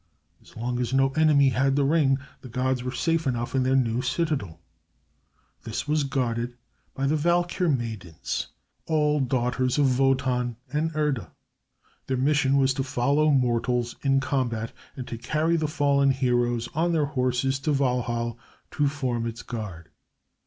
[0.41, 3.75] As long as no enemy had the ring, the gods were safe enough in their
[3.75, 4.59] new citadel.
[5.63, 6.57] This was guarded
[6.95, 11.31] by the Valkyr Maidens, nine of them, all daughters of Wotan and Erda.
[12.07, 16.93] Their mission was to follow mortals in combat and to carry the fallen heroes on
[16.93, 18.39] their horses to Walhall
[18.71, 19.89] to form its guard.